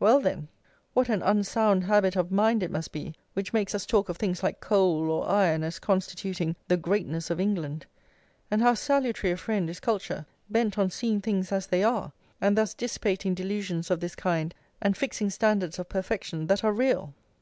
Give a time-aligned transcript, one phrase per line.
[0.00, 0.48] Well then,
[0.94, 4.42] what an unsound habit of mind it must be which makes us talk of things
[4.42, 7.84] like coal or iron as constituting the greatness of England,
[8.50, 12.56] and how salutary a friend is culture, bent on seeing things as they are, and
[12.56, 17.12] thus dissipating delusions of this kind and fixing standards of perfection that are real!